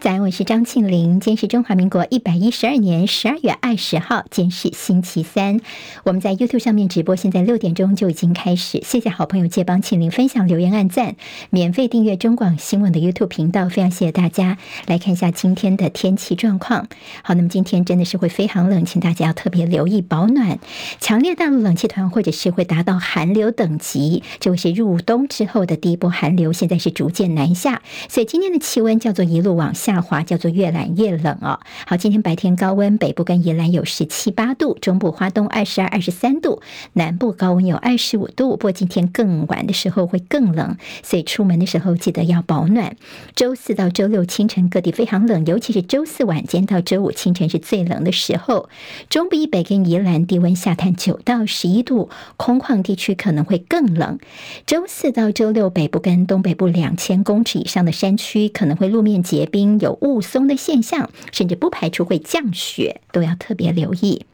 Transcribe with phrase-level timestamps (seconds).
[0.00, 1.20] 在，我是张庆玲。
[1.20, 5.60] 今天是中华民国一百一十二年十二月二十号，今天是星期三。
[6.04, 8.80] 我们在 YouTube 上面直播，现在六点钟就已经开始。
[8.82, 11.16] 谢谢好朋友借帮庆玲分享、留言、按赞，
[11.50, 13.68] 免费订阅中广新闻的 YouTube 频道。
[13.68, 14.56] 非常谢谢大家。
[14.86, 16.88] 来看一下今天的天气状况。
[17.22, 20.60] 好，那么今天真的是会非常冷，请大家要特别留意保暖。
[20.98, 29.89] 强烈大陆冷气团或者是会达到寒流等级，这会是入冬之后的第一波寒流，现在是逐渐南下，所以今天的气温叫做一路往下。
[29.90, 31.58] 下滑叫做越来越冷哦。
[31.84, 38.50] 好，今天白天高温，北部跟宜兰有十七八度，中部花东二十二、二十三度，南部高温有二十五度。
[38.50, 42.96] 不过今天更晚的时候会更冷，所以出门的时候记得要保暖。
[43.34, 48.68] 周四到周六清晨各地非常冷，尤其是周四晚间到周五清晨是最冷的时候。
[49.08, 54.20] 中部以北跟宜兰低温下探九到十一度，空旷地区可能会更冷。
[54.66, 59.79] 周四到周六，北部跟东北部两千公尺以上的山区可能会路面结冰。
[59.80, 64.26] 有雾凇的现象，甚至不排除会降雪，都要特别留意。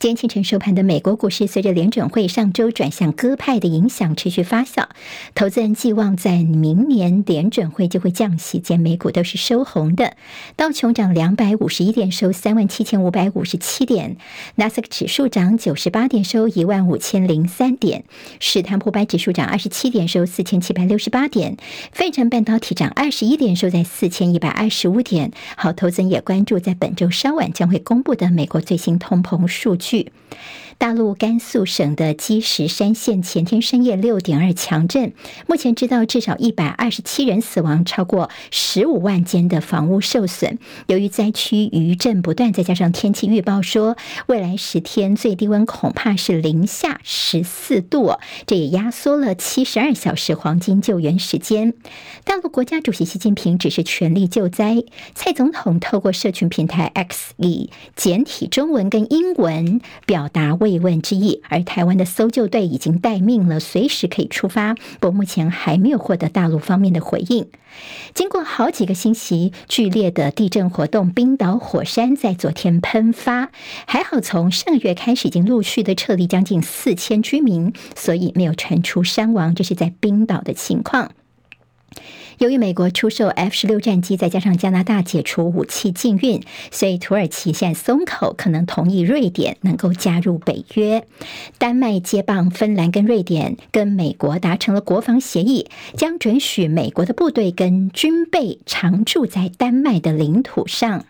[0.00, 4.86] 今天清晨收盘的美国股市，随着联准会上周转向鸽派的影响持续发酵，
[5.34, 10.16] 投资人寄望在明年联准会就会降息，见美股都是收红的。
[10.56, 14.16] 道琼涨两百五十一点，收三万七千五百五十七点；
[14.54, 18.00] 纳斯克指数涨九十八点，收一万五千零三点；
[18.40, 21.56] 史坦普百指数涨二十七点，收四千七百六十八点；
[21.92, 25.30] 费城半导体涨二十一点，收在四千一百二十五点。
[25.58, 29.89] 好，投资人也关注在本周稍晚将会公布的美国最新通膨数据。
[29.90, 30.12] 去。
[30.80, 35.12] 大陆甘肃省的积石山县前天深夜六点二强震，
[35.46, 40.58] 目前知道至少一百二十七人死亡，超过十五万间的房屋受损。
[40.86, 48.14] 由于灾区余震不断，再加上天气预报说未来十天最低温恐怕是零下十四度，
[48.46, 51.74] 这也压缩了七十二小时黄金救援时间。
[52.24, 54.82] 大陆国家主席习近平指示全力救灾，
[55.14, 59.82] 蔡总统透过社群平台 X 以简体中文跟英文。
[60.06, 64.74] 表达为慰问之意，而台湾的搜救队已经待命了，随时可以出发。
[65.00, 67.48] 不过目前还没有获得大陆方面的回应。
[68.14, 73.50] 经过好几个星期剧烈的地震活动，冰岛火山在昨天喷发，
[73.86, 79.54] 还好从上个月开始已经陆续的撤离将近四千居民，所以没有传出伤亡。
[79.54, 81.12] 这是在冰岛的情况。
[82.40, 91.04] 由于美国出售 F 十六战机，再加上加拿大解除武器禁运，所以土耳其现在松口，可能同意瑞典能够加入北约。
[91.58, 95.66] 丹麦接棒芬兰跟瑞典，跟美国达成了国防协议，
[95.98, 101.04] 将准许美国的部队跟军备常驻在丹麦的领土上。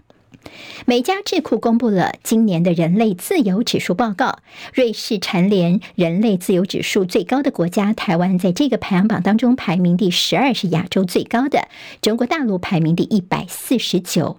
[0.87, 4.39] 美加智库公布了今年的人类自由指数报告，
[4.75, 11.69] 瑞士蝉联人类自由指数最高的国家，台湾在这个排行榜当中排名第十二，是亚洲最高的，
[12.01, 14.39] 中国大陆排名第一百四十九。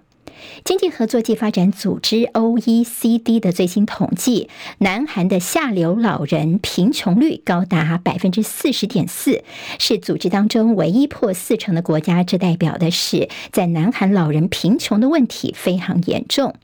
[0.64, 4.48] 经济合作暨发展组织 （OECD） 的最新统计，
[4.78, 9.42] 南韩的下流老人贫穷率高达百分之四十点四，
[9.78, 12.22] 是组织当中唯一破四成的国家。
[12.24, 16.54] 这代表的是，在南韩老人贫穷的问题非常严重。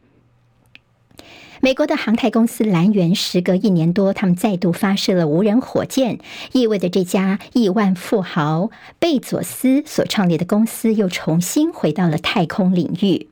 [1.60, 6.20] 美国的航太公司蓝源，时隔一年多，他们再度发射了无人火箭，
[6.52, 13.26] 意味着这家亿万富豪贝佐斯所创立的公司又重新回到了太空领域。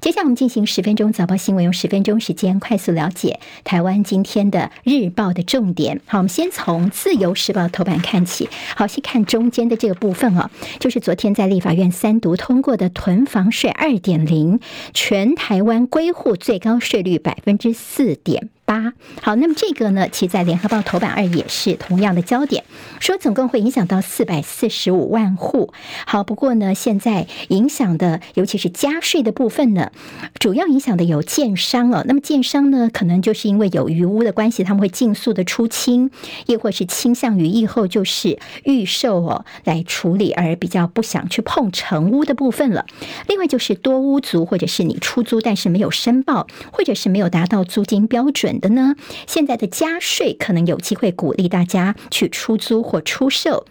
[0.00, 6.00] 接下来我们进行十分钟早报新闻，用十分钟时间快速了解台湾今天的日报的重点。
[6.06, 8.48] 好，我们先从自由时报头版看起。
[8.76, 14.60] 好，先看中间的这个部分哦，就是昨天在立法院三读通过的囤房税二点零，
[14.92, 18.92] 全台湾归户最高税率百分之四点八。
[19.22, 22.64] 好，那么这个呢，其实在联合报头版二也是同样的焦点，
[23.00, 25.72] 说总共会影响到四百四十五万户。
[26.06, 29.90] 好，不过呢，现在影响的尤其是加税的部分呢，
[30.38, 32.04] 主要影响的有建商哦。
[32.06, 36.10] 那么建商呢，可能就是因为有余屋的关系，他们会尽速的出清，
[36.44, 42.84] 亦或是倾向于以后就是预售哦来处理，而比较不想去碰成屋的部分了。
[43.26, 48.57] 另外就是多屋族，或者是你出租但是没有申报，或者是没有达到租金标准。
[48.60, 48.94] 的呢？
[49.26, 53.66] 现在的加税可能有机会鼓励大家去出租或出售。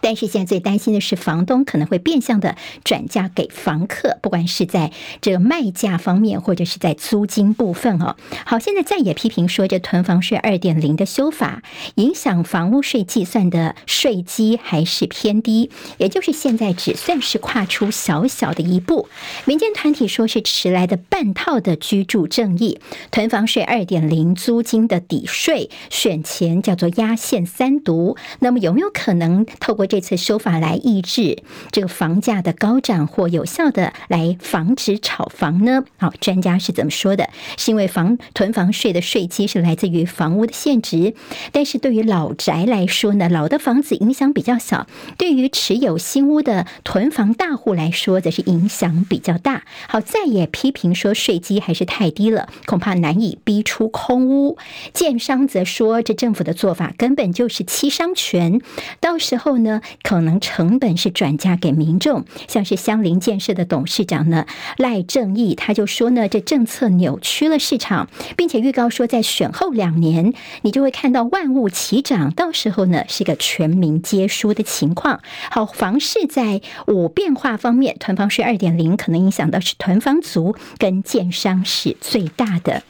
[0.00, 8.16] 但是现在最担心的是，房东可能会变相的转嫁给房客，不管是在这个卖价方面，或者是在租金部分哦。
[8.44, 11.62] 好，现在再也批评说，这囤房税二点零的修法
[11.96, 19.08] 影响房屋税计算的税基还是偏低，也就是现在只算是跨出小小的一步。
[19.44, 22.78] 民间团体说是迟来的半套的居住正义，
[23.10, 31.42] 囤房税二点零租金的抵税选前叫做压线三读，那么有没有可能透过这次修法来抑制
[31.72, 35.82] 这个房价的高涨，或有效的来防止炒房呢？
[35.96, 37.28] 好，专家是怎么说的？
[37.56, 41.14] 是因为房囤房税的税基是来自于房屋的现值，
[41.50, 44.86] 但是对于老宅来说呢，老的房子影响比较小；
[45.16, 49.64] 对于持有新屋的囤房大户来说，则是影响比较大。
[49.88, 54.58] 好，再也批评说税基还是太低了，恐怕难以逼出空屋。
[54.92, 58.60] 建商则说，这政府的做法根本就是欺商权，
[59.00, 62.24] 到时候呢，可能成本是转嫁给民众。
[62.46, 64.46] 像是相邻建设的董事长呢，
[64.76, 70.32] 赖正义他就说呢，这政策扭曲了市场，并且预告说，在选后两年，
[70.62, 75.20] 你就会看到万物齐涨，到时候呢，是个全民皆输的情况。
[75.50, 82.82] 好，房市在五变化方面，囤房税二点零可能影响到是囤房族跟建商是最大的。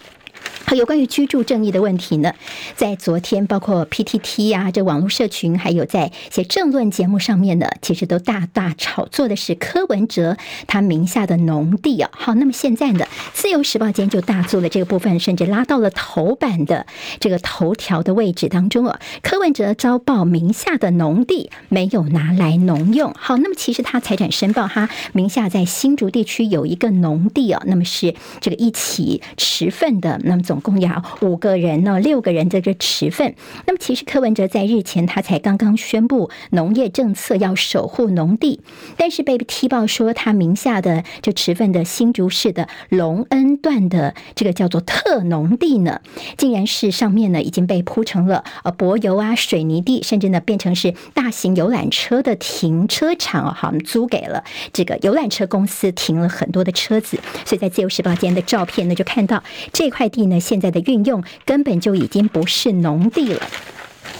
[0.69, 2.35] 好，有关于居住正义的问题呢，
[2.77, 10.37] 在昨天，包括 PTT 啊，这网络社群，还有在一些政论节目上面呢，其实都大大炒作的是柯文哲
[10.67, 12.11] 他名下的农地啊。
[12.13, 16.85] 好，那么现在呢，自由时报今天就大做了这个部分，甚至拉到了头版的
[17.19, 19.01] 这个头条的位置当中啊。
[19.23, 23.15] 柯文哲遭曝名下的农地没有拿来农用。
[23.17, 30.21] 好，那么其实他财产申报，他名下在新竹地区有一个农地啊，那么是这个一起持份的。
[30.25, 33.35] 那么总共要五个人呢，六个人在这持份。
[33.67, 38.61] 那么其实柯文哲在日前他才刚刚宣布农业政策要守护农地，
[38.97, 46.01] 但是被踢爆说他名下的就持份的新竹市的隆恩段的这个叫做特农地呢，
[46.37, 60.29] 竟然是上面呢已经被铺成了呃柏油啊水泥地，甚至呢变成是大型游览车的停车场哦，好，租给了这个游览车公司停了很多的车子，所以在自由时报间的照片呢就看到这块地。
[60.29, 63.47] 呢，现在的运用根本就已经不是农地了。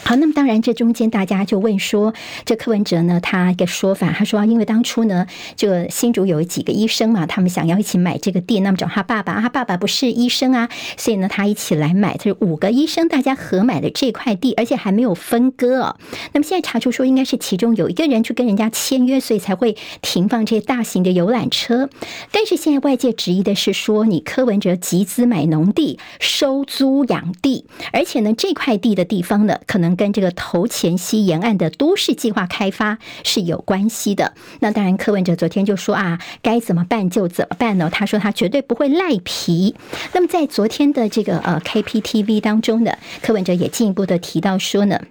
[0.09, 2.15] 好，那么当然，这中间大家就问说，
[2.47, 15.99] 这柯文哲呢，他一个说法，他说，因为当初呢，就新竹有几个医生嘛，他们想要一起买这个地，那么找他爸爸，他爸爸不是医生啊，所以呢，他一起来买，这是五个医生大家合买的这块地，而且还没有分割哦。
[16.33, 21.91] 那么现在查出说，应该是其中有一个人去跟人家签约，所以才会停放这些大型的游览车。
[22.33, 29.98] 但是现在外界质疑的是说，你柯文哲集资买农地，收租养地，而且呢，这块地的地方呢，可能。
[29.99, 34.33] 跟这个头前溪沿岸的都市计划开发是有关系的。
[34.61, 37.91] 那当然，柯文哲昨天就说啊，该怎么办就怎么办呢？
[37.93, 39.75] 他说他绝对不会赖皮。
[40.15, 45.03] 那么在昨天的这个呃 KPTV 当中呢，柯文哲也进一步的提到说呢。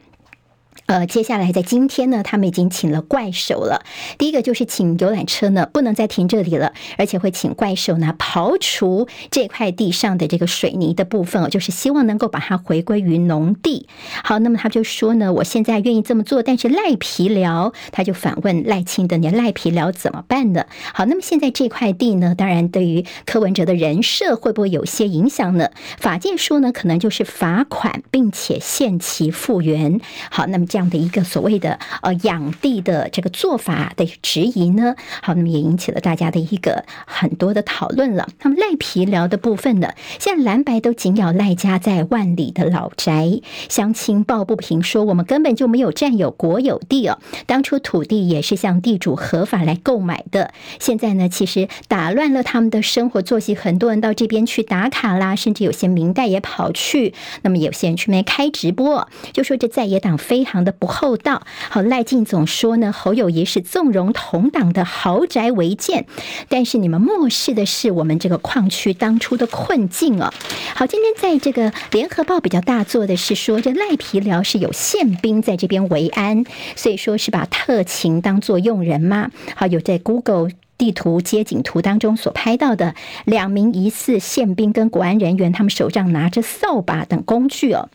[0.86, 3.84] 呃，接下来在今天呢，他们已经请了怪手了。
[4.18, 13.88] 第一个就是请游览车呢不能再停这里了，而且会请怪手呢刨除这块地上的这个水泥的部分，就是希望能够把它回归于农地。
[14.24, 20.68] 好，那么他就说呢，我现在愿意这么做，但是赖皮寮他就反问赖清德，你赖皮寮怎么办呢？
[20.94, 25.72] 好，那么现在这块地呢，当然对于柯文哲的人设会不会有些影响呢？
[25.98, 30.00] 法界说呢，可能就是罚款，并且限期复原。
[30.30, 38.28] 好，那么这样的一个所谓的呃养地的这个做法的质疑呢，好，那么也引起了大家的一个很多的讨论了。
[38.42, 61.44] 那么赖皮聊的部分呢，现在蓝白都紧咬赖家在万里的老宅，乡亲抱不平说，我们根本就没有占有国有地哦，当初土地也是向地主合法来购买的，现在呢，其实打乱了他们的生活作息，很多人到这边去打卡啦，甚至有些民代也跑去，那么有些人去那边开直播，就说这在野党非常的不厚道。
[61.70, 66.06] 好，赖静总说呢，侯友谊是纵容同党的豪宅违建，
[66.50, 70.34] 但是你们漠视的是我们这个矿区当初的困境哦。
[70.76, 76.44] 好，今天在这个联合报比较大做的是说，这赖皮寮是有宪兵在这边维安，
[76.76, 79.32] 所以说是把特勤当作用人吗？
[79.56, 82.94] 好，有在 Google 地图街景图当中所拍到的
[83.26, 87.90] 两名疑似宪兵跟国安人员，他们手上拿着扫把等工具哦。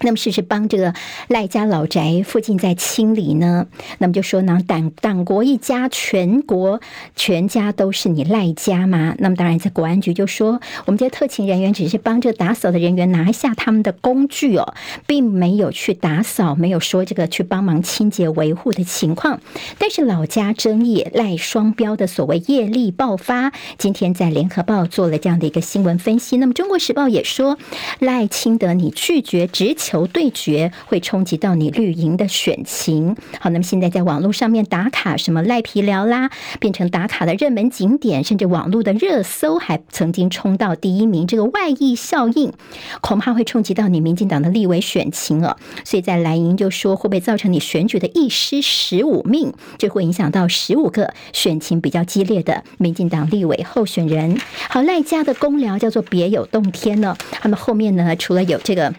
[0.00, 0.94] 那么是是帮这个
[1.26, 3.66] 赖家老宅附近在清理呢？
[3.98, 6.80] 那么就说呢，党党国一家，全国
[7.16, 9.16] 全家都是你赖家吗？
[9.18, 14.72] 那么当然，在国安局就说，我们这些特勤人员只是帮着打扫的人员拿下他们的工具哦，
[15.08, 19.40] 并没有去打扫，没有说这个去帮忙清洁维护的情况。
[19.78, 26.36] 但是老家争议赖双标的所谓业力爆发，今天在联合报做了这样的一个新闻分析。
[26.36, 27.58] 那么中国时报也说，
[27.98, 29.87] 赖清德你拒绝执勤。
[29.88, 33.16] 球对决，会冲击到你绿营的选情。
[33.40, 36.30] 好，那么现在在网络上面打卡，什么赖皮聊啦，
[36.60, 41.26] 变成打卡的热门景点，甚至网络的热搜还曾经冲到第一名。
[41.26, 42.52] 这个外溢效应
[43.00, 45.56] 恐怕会冲击到你民进党的立委选情了。
[45.84, 49.54] 所以在蓝营就说，会不会造成你选举的一失十五命？
[49.78, 54.38] 这会影响到十五个选情比较激烈的民进党立委候选人。
[54.68, 57.16] 好，赖家的公聊叫做别有洞天呢。
[57.30, 58.92] 他们后面呢，除了有这个。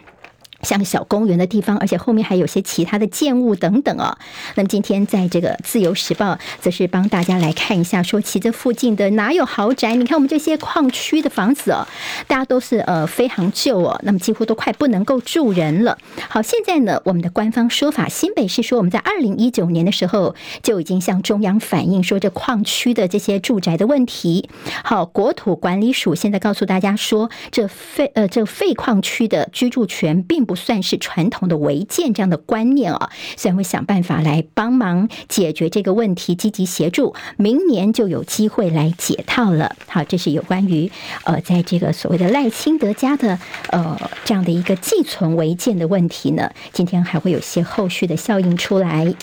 [0.62, 4.18] 像小公园的地方，而且后面还有些其他的建物等等哦。
[4.56, 9.96] 那么今天在这个《自由时报》则是帮大家来看一下，说其这附近的哪有豪宅？
[9.96, 11.88] 你看我们这些矿区的房子哦，
[12.28, 15.98] 大家都是呃非常旧哦，那么几乎都快不能够住人了。
[16.28, 24.50] 好，现在呢，我们的官方说法，新北市说我们在二零一九年的时候就已经向中央反映说这矿区的这些住宅的问题。
[24.84, 30.49] 好，国土管理署现在告诉大家说，这废呃这废矿区的居住权并。
[30.50, 39.76] 不算是传统的违建这样的观念啊，虽然会想办法来帮忙解决这个问题，积极协助，明年就有机会来解套了。
[39.86, 40.92] 好，这是有关于
[41.26, 43.38] 呃，在这个所谓的赖清德家的
[43.70, 49.14] 呃这样的一个寄存违建的问题呢，今天还会有些后续的效应出来。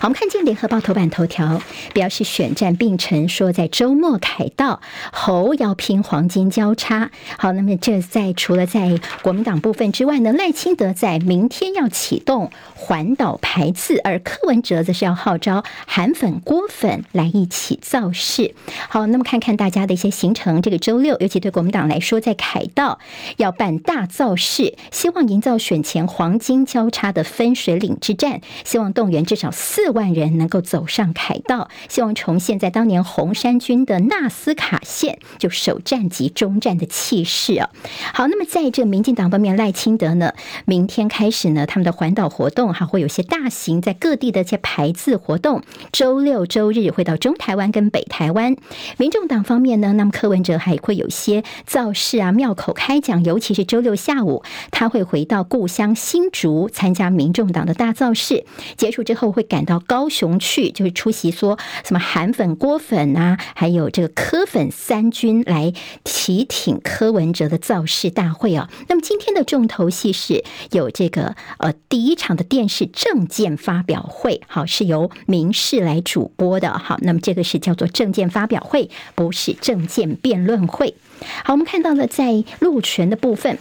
[0.00, 1.60] 好，我们看见联合报头版头条，
[1.92, 4.80] 表示选战并成，说在周末凯道
[5.12, 7.10] 侯要拼黄金交叉。
[7.38, 18.54] 好，那么这在除了在国民党部分之外呢，赖清德在明天要启动环岛排次，而柯文哲则是要号召韩粉、郭粉来一起造势。
[18.88, 22.98] 好，那么看看大家的一些行程，这个周六，尤其对国民党来说，在凯道
[23.36, 29.94] 要办大造势，希望营造选前黄金交叉的分水岭之战，希望动员至少四。
[29.94, 37.70] 万人能够走上凯道，希望重现在当年红衫军的纳斯卡线就首战及终战的气势啊！
[38.12, 40.32] 好，那么在这民进党方面，赖清德呢，
[40.64, 45.62] 明天开始呢，他们的环岛活动还会有些大型在各地的一些排字活动。
[45.92, 48.56] 周六周日会到中台湾跟北台湾。
[48.96, 54.42] 民众党方面呢，那么柯文哲还会有些造势啊，庙口开讲，尤其是周六下午，
[54.72, 58.44] 他会回到故乡新竹参加民众党的大造势。
[58.76, 59.74] 结束之后会赶到。
[59.86, 68.70] 高雄去，就是出席说什么韩粉、郭粉啊，还有这个柯粉三军来提挺柯文哲的造势大会啊。
[68.88, 76.78] 那么今天的重头戏是有这个呃第一场的电视政见发表会，好，是由民视来主播的。
[76.78, 80.94] 好，那么这个是叫做政见发表会，不是政见辩论会。
[81.44, 83.58] 好，我们看到了在陆权的部分。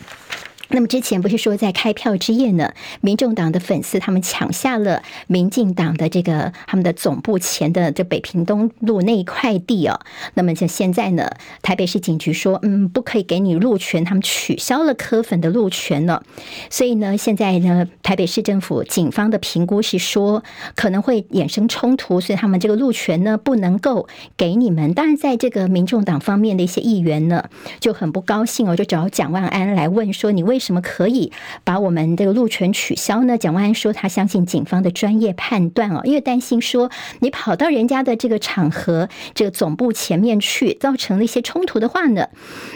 [0.73, 9.99] 那么之前不是说在开票之夜呢，民众党的粉丝他们抢下了民进党的这个他们的总部前的这北平东路那一块地哦。
[10.33, 11.29] 那么就现在呢，
[11.61, 16.23] 台北市警局说，嗯，不可以给你路权，他们取消了科粉的路权了。
[16.71, 20.43] 所以呢，现在呢，台北市政府警方的评估是说
[20.75, 24.91] 可能会衍生冲突，所以他们这个路权呢不能够给你们。
[24.95, 27.43] 当然，在这个民众党方面的一些议员呢
[27.79, 31.31] 就很不高兴哦，就找蒋万安来问说，你为什么可以
[31.63, 33.37] 把我们这个路权取消呢？
[33.37, 36.89] 蒋万安说他相信警方的专业判断哦，因为担心说
[37.19, 42.29] 你跑到人家的这个场合、这个总部前面去，造成了一些冲突的话呢，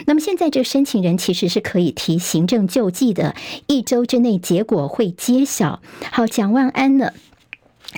[0.06, 3.34] 那么现在这个申请人其实是可以提行政救济的，
[3.66, 5.80] 一周之内结果会揭晓。
[6.12, 7.12] 好，蒋万安呢？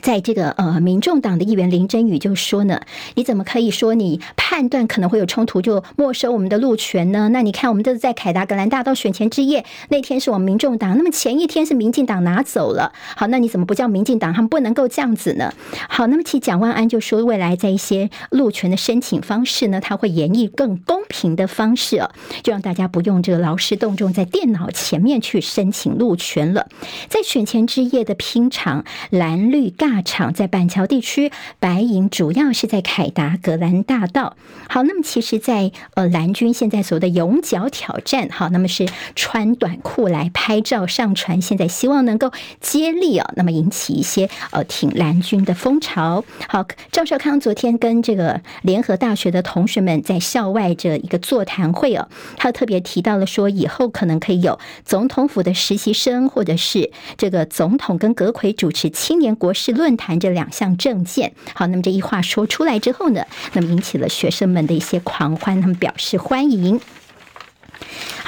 [0.03, 2.81] 在这个呃，民众党的议员林真宇就说呢，
[3.17, 7.29] 你怎么可以说你判断可能会有冲突就没收我们的路权呢？
[7.31, 12.93] 那你看，我们这是在凯达格兰大道选前之夜那天是我们民众党，那么前一天是民进党拿走了。
[13.17, 14.33] 好，那你怎么不叫民进党？
[14.33, 15.53] 他们不能够这样子呢？
[15.89, 22.11] 好，那么其实蒋万安就说，未来在一些路权的申请方式呢，他会演绎更公平的方式哦，
[22.45, 26.69] 就让大家不用这个劳师动众在电脑前面去申请路权了。
[27.09, 29.75] 在选前之夜的拼场，蓝绿。
[29.81, 34.37] 大场在板桥地区，白银主要是在凯达格兰大道。
[34.69, 46.23] 好，那么其实在，呃蓝军现在所谓的勇脚挑战，好，那么是穿短裤来拍照上传，现在希望能够接力啊，那么引起一些呃挺蓝军的风潮。
[46.47, 52.07] 好，赵少康昨天跟这个联合大学的同学们在校外这一个座谈会哦，
[52.37, 66.81] 他特别提到了说，以后可能可以有总统府的实习生，或者是这个总统跟阁揆主持青年国事论坛这两项证件，好，那么这一话说出来之后呢，那么引起了学生们的一些狂欢，他们表示欢迎。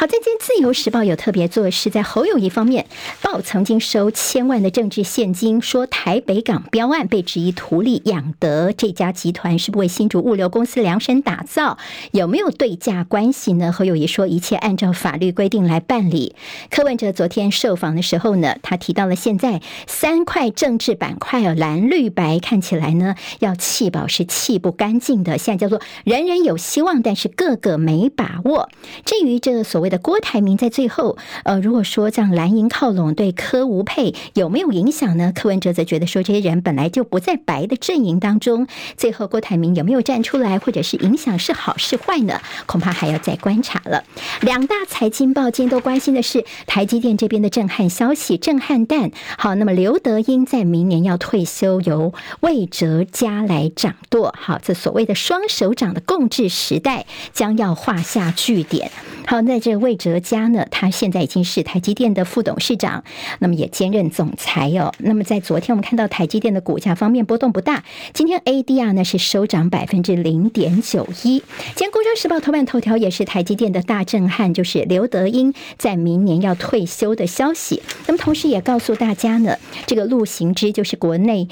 [0.02, 2.86] 好，在今《自由时报》有特别做是在侯友谊方面，
[3.20, 11.78] 报曾经收千万的政治现金，说台北港标案被质疑图利养德这家集团是不为新竹物流公司量身打造，
[12.10, 13.70] 有没有对价关系呢？
[13.70, 16.34] 侯友谊说一切按照法律规定来办理。
[16.68, 28.68] 柯文哲昨天受访的时候呢，他提到了现在三块政治板块，蓝绿白看起来呢要弃保是弃不干净的，现在叫做人人有希望，但是个个没把握。
[29.04, 35.34] 至于这个所谓的郭台铭在最后，呃，如果说这样蓝营靠拢对柯吴佩有没有影响呢？
[35.36, 42.40] 柯文哲则觉得说这些人本来就不在白的阵营当中，最后郭台铭有没有站出来，或者是影响是好是坏呢？
[42.64, 44.02] 恐怕还要再观察了。
[44.40, 49.10] 两大财经报今天都关心的是台积电这边的震撼消息，震撼弹。
[49.36, 54.34] 好，那么刘德英在明年要退休，由魏哲家来掌舵。
[54.38, 58.90] 好，这所谓的双手掌的共治时代将要画下句点。
[59.26, 63.04] 好，在这魏哲家呢，他现在已经是台积电的副董事长，
[63.38, 64.92] 那么也兼任总裁哦。
[64.98, 71.42] 那么在昨天我们看到台积电的股价方面波动不大，今天 ADR 呢是收涨百分之零点九一。
[71.74, 77.82] 今天《工商时报》头版头条也是台积电的大震撼，就是刘德英在明年要退休的消息。
[78.06, 81.48] 那么同时也告诉大家呢，这个陆行之就是国内。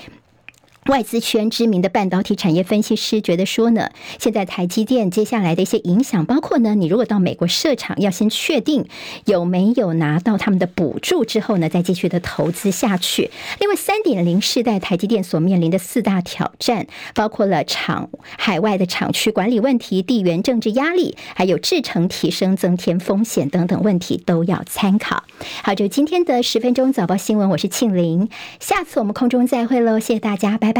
[0.90, 8.84] 外资圈知名的半导体产业分析师觉得说呢，现在台积电接下来的一些影响，包括呢，你如果到美国设厂，要先确定
[9.24, 13.30] 有没有拿到他们的补助之后呢，再继续的投资下去。
[13.60, 25.22] 另外，三点零世代台积电所面临的四大挑战，包括了厂海外的厂区管理问题、地缘政治压力，还有制程提升增添风险等等问题，都要参考。
[25.62, 28.28] 好，就今天的十分钟早报新闻，我是庆玲，
[28.58, 30.79] 下次我们空中再会喽，谢谢大家，拜拜。